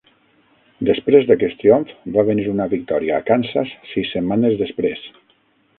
Després 0.87 1.27
d'aquest 1.27 1.59
triomf, 1.59 1.91
va 2.17 2.25
venir 2.31 2.47
una 2.55 2.69
victòria 2.73 3.19
a 3.21 3.27
Kansas 3.31 3.79
sis 3.93 4.15
setmanes 4.17 4.63
després. 4.65 5.07